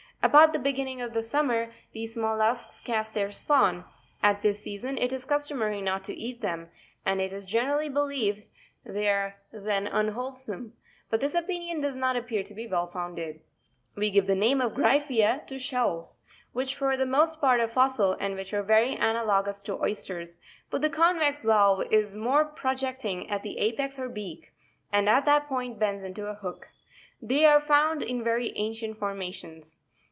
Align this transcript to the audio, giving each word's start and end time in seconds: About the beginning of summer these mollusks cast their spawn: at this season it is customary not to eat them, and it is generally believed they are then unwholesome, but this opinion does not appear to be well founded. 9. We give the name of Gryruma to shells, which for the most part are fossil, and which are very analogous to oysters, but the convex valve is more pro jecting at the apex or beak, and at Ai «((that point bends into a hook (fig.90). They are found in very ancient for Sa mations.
About 0.23 0.53
the 0.53 0.59
beginning 0.59 1.01
of 1.01 1.17
summer 1.25 1.71
these 1.93 2.15
mollusks 2.15 2.79
cast 2.79 3.15
their 3.15 3.31
spawn: 3.31 3.85
at 4.21 4.43
this 4.43 4.59
season 4.61 4.99
it 4.99 5.11
is 5.11 5.25
customary 5.25 5.81
not 5.81 6.03
to 6.03 6.13
eat 6.13 6.41
them, 6.41 6.69
and 7.03 7.19
it 7.19 7.33
is 7.33 7.43
generally 7.43 7.89
believed 7.89 8.47
they 8.85 9.07
are 9.09 9.37
then 9.51 9.87
unwholesome, 9.87 10.73
but 11.09 11.21
this 11.21 11.33
opinion 11.33 11.81
does 11.81 11.95
not 11.95 12.15
appear 12.15 12.43
to 12.43 12.53
be 12.53 12.67
well 12.67 12.85
founded. 12.85 13.37
9. 13.95 13.95
We 13.95 14.11
give 14.11 14.27
the 14.27 14.35
name 14.35 14.61
of 14.61 14.73
Gryruma 14.75 15.43
to 15.47 15.57
shells, 15.57 16.19
which 16.53 16.75
for 16.75 16.95
the 16.95 17.07
most 17.07 17.41
part 17.41 17.59
are 17.59 17.67
fossil, 17.67 18.13
and 18.19 18.35
which 18.35 18.53
are 18.53 18.61
very 18.61 18.93
analogous 18.93 19.63
to 19.63 19.81
oysters, 19.81 20.37
but 20.69 20.83
the 20.83 20.89
convex 20.91 21.41
valve 21.41 21.81
is 21.91 22.15
more 22.15 22.45
pro 22.45 22.73
jecting 22.73 23.25
at 23.31 23.41
the 23.41 23.57
apex 23.57 23.97
or 23.97 24.07
beak, 24.07 24.53
and 24.93 25.09
at 25.09 25.23
Ai 25.23 25.25
«((that 25.25 25.47
point 25.47 25.79
bends 25.79 26.03
into 26.03 26.27
a 26.27 26.35
hook 26.35 26.69
(fig.90). 27.21 27.27
They 27.27 27.45
are 27.45 27.59
found 27.59 28.03
in 28.03 28.23
very 28.23 28.53
ancient 28.55 28.99
for 28.99 29.09
Sa 29.15 29.17
mations. 29.17 29.79